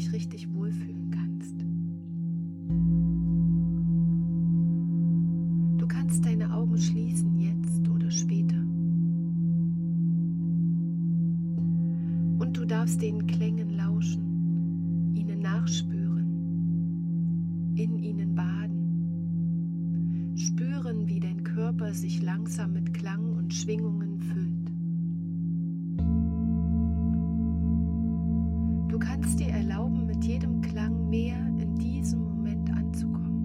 [0.00, 1.60] dich richtig wohlfühlen kannst.
[5.78, 8.56] Du kannst deine Augen schließen jetzt oder später.
[12.38, 16.24] Und du darfst den Klängen lauschen, ihnen nachspüren,
[17.74, 18.78] in ihnen baden,
[20.34, 24.70] spüren, wie dein Körper sich langsam mit Klang und Schwingungen füllt.
[28.90, 29.50] Du kannst dir
[30.20, 33.40] mit jedem Klang mehr in diesem Moment anzukommen.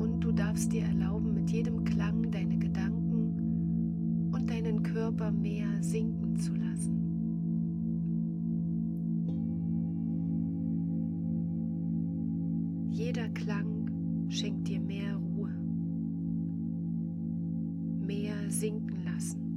[0.00, 6.34] Und du darfst dir erlauben, mit jedem Klang deine Gedanken und deinen Körper mehr sinken
[6.34, 6.96] zu lassen.
[12.90, 15.54] Jeder Klang schenkt dir mehr Ruhe,
[18.04, 19.49] mehr sinken lassen,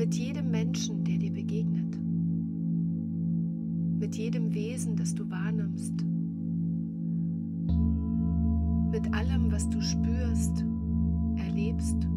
[0.00, 2.00] Mit jedem Menschen, der dir begegnet.
[3.98, 5.92] Mit jedem Wesen, das du wahrnimmst,
[8.90, 10.64] mit allem, was du spürst,
[11.36, 12.08] erlebst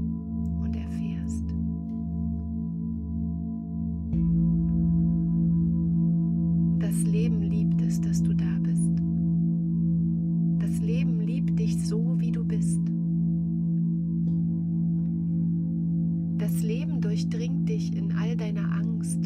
[16.53, 19.17] Das Leben durchdringt dich in all deiner Angst,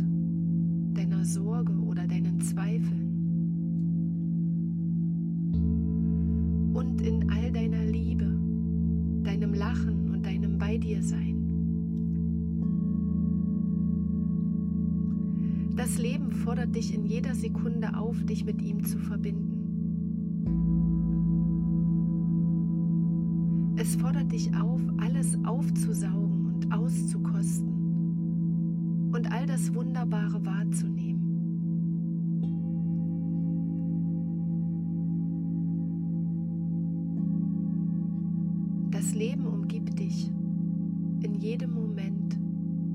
[0.93, 3.11] deiner Sorge oder deinen Zweifeln.
[6.73, 8.31] Und in all deiner Liebe,
[9.23, 11.35] deinem Lachen und deinem Bei dir sein.
[15.75, 19.65] Das Leben fordert dich in jeder Sekunde auf, dich mit ihm zu verbinden.
[23.75, 26.26] Es fordert dich auf, alles aufzusaugen
[26.57, 31.21] und auszukosten und all das Wunderbare wahrzunehmen.
[38.89, 40.31] Das Leben umgibt dich
[41.21, 42.39] in jedem Moment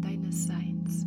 [0.00, 1.06] deines Seins.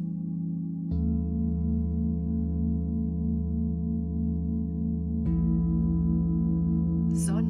[7.26, 7.45] Sonne,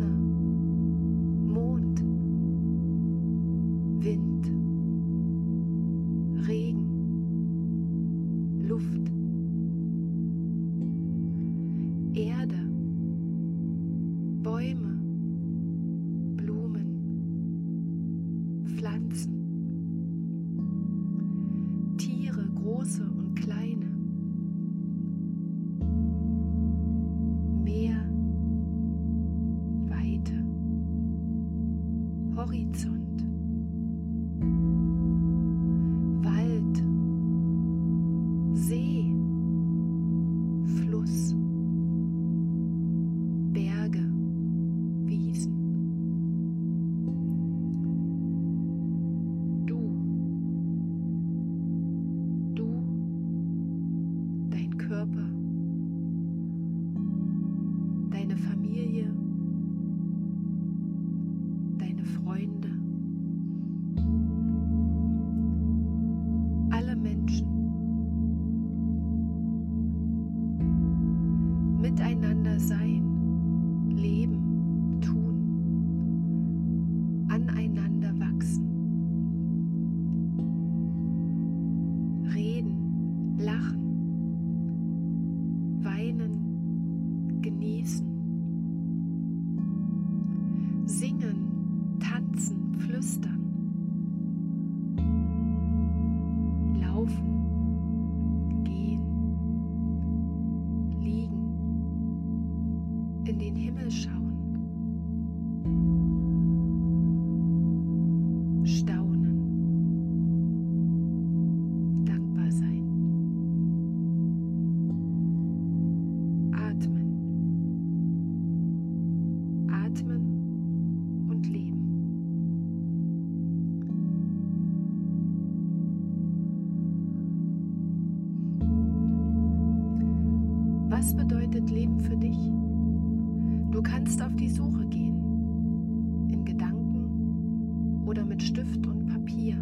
[134.05, 139.55] kannst auf die Suche gehen, in Gedanken oder mit Stift und Papier.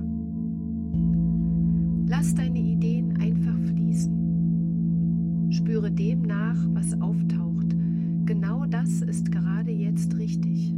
[2.09, 5.47] Lass deine Ideen einfach fließen.
[5.49, 7.73] Spüre dem nach, was auftaucht.
[8.25, 10.75] Genau das ist gerade jetzt richtig.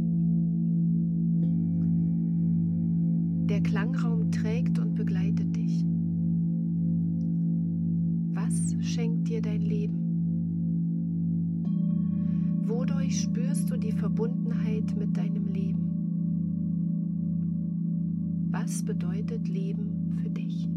[3.48, 5.84] Der Klangraum trägt und begleitet dich.
[8.32, 10.05] Was schenkt dir dein Leben?
[12.68, 15.86] Wodurch spürst du die Verbundenheit mit deinem Leben?
[18.50, 20.68] Was bedeutet Leben für dich?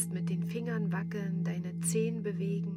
[0.00, 2.72] Kannst mit den Fingern wackeln, deine Zehen bewegen.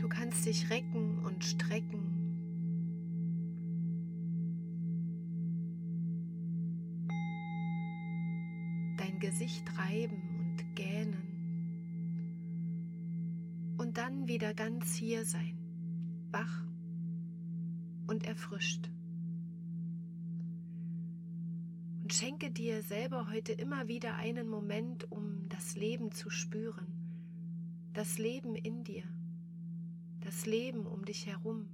[0.00, 2.00] Du kannst dich recken und strecken.
[8.96, 11.22] Dein Gesicht reiben und gähnen.
[13.78, 15.56] Und dann wieder ganz hier sein,
[16.32, 16.64] wach
[18.08, 18.90] und erfrischt.
[22.12, 26.86] Schenke dir selber heute immer wieder einen Moment, um das Leben zu spüren.
[27.92, 29.04] Das Leben in dir.
[30.20, 31.68] Das Leben um dich herum.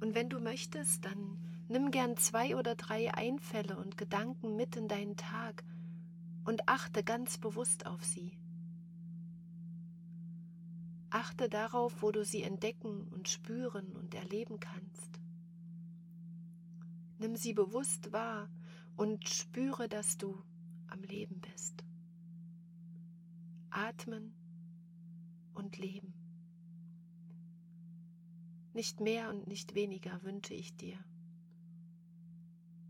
[0.00, 4.88] Und wenn du möchtest, dann nimm gern zwei oder drei Einfälle und Gedanken mit in
[4.88, 5.64] deinen Tag
[6.44, 8.32] und achte ganz bewusst auf sie.
[11.10, 15.20] Achte darauf, wo du sie entdecken und spüren und erleben kannst.
[17.18, 18.48] Nimm sie bewusst wahr
[18.96, 20.42] und spüre, dass du
[20.88, 21.84] am Leben bist.
[23.70, 24.34] Atmen
[25.54, 26.12] und leben.
[28.74, 30.98] Nicht mehr und nicht weniger wünsche ich dir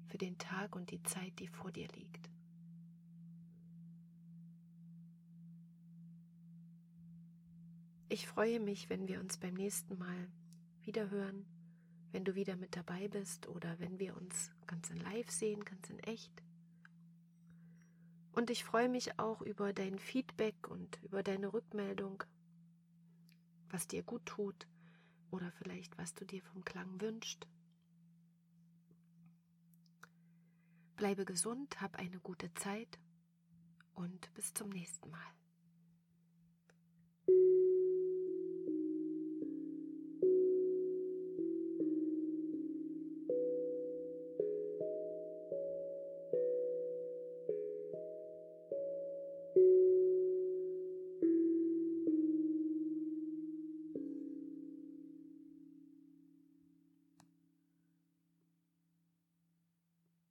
[0.07, 2.29] für den Tag und die Zeit, die vor dir liegt.
[8.09, 10.29] Ich freue mich, wenn wir uns beim nächsten Mal
[10.83, 11.47] wiederhören
[12.13, 15.91] wenn du wieder mit dabei bist oder wenn wir uns ganz in Live sehen, ganz
[15.91, 16.43] in echt.
[18.33, 22.23] Und ich freue mich auch über dein Feedback und über deine Rückmeldung,
[23.71, 24.67] was dir gut tut
[25.31, 27.47] oder vielleicht was du dir vom Klang wünschst.
[30.97, 32.99] Bleibe gesund, hab eine gute Zeit
[33.95, 35.33] und bis zum nächsten Mal.